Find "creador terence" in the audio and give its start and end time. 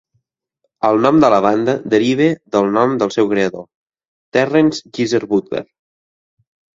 3.33-4.81